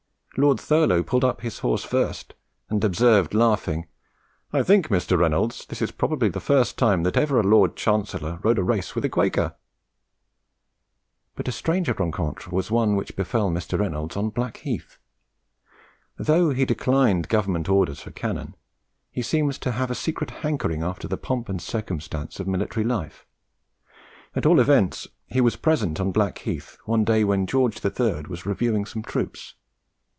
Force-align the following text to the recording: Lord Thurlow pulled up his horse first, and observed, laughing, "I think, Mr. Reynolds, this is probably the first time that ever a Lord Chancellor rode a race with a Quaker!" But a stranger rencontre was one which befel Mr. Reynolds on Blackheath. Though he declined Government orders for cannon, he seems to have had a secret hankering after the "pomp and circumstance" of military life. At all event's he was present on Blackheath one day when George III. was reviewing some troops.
Lord 0.37 0.61
Thurlow 0.61 1.03
pulled 1.03 1.25
up 1.25 1.41
his 1.41 1.59
horse 1.59 1.83
first, 1.83 2.35
and 2.69 2.81
observed, 2.85 3.33
laughing, 3.33 3.87
"I 4.53 4.63
think, 4.63 4.87
Mr. 4.87 5.17
Reynolds, 5.19 5.65
this 5.65 5.81
is 5.81 5.91
probably 5.91 6.29
the 6.29 6.39
first 6.39 6.77
time 6.77 7.03
that 7.03 7.17
ever 7.17 7.37
a 7.37 7.43
Lord 7.43 7.75
Chancellor 7.75 8.39
rode 8.41 8.57
a 8.57 8.63
race 8.63 8.95
with 8.95 9.03
a 9.03 9.09
Quaker!" 9.09 9.55
But 11.35 11.49
a 11.49 11.51
stranger 11.51 11.91
rencontre 11.93 12.49
was 12.49 12.71
one 12.71 12.95
which 12.95 13.17
befel 13.17 13.51
Mr. 13.51 13.77
Reynolds 13.77 14.15
on 14.15 14.29
Blackheath. 14.29 14.97
Though 16.17 16.51
he 16.51 16.63
declined 16.63 17.27
Government 17.27 17.67
orders 17.67 17.99
for 17.99 18.11
cannon, 18.11 18.55
he 19.11 19.21
seems 19.21 19.57
to 19.59 19.71
have 19.73 19.89
had 19.89 19.91
a 19.91 19.95
secret 19.95 20.31
hankering 20.31 20.81
after 20.81 21.09
the 21.09 21.17
"pomp 21.17 21.49
and 21.49 21.61
circumstance" 21.61 22.39
of 22.39 22.47
military 22.47 22.85
life. 22.85 23.25
At 24.33 24.45
all 24.45 24.61
event's 24.61 25.09
he 25.27 25.41
was 25.41 25.57
present 25.57 25.99
on 25.99 26.13
Blackheath 26.13 26.77
one 26.85 27.03
day 27.03 27.25
when 27.25 27.45
George 27.47 27.83
III. 27.83 28.21
was 28.29 28.45
reviewing 28.45 28.85
some 28.85 29.03
troops. 29.03 29.55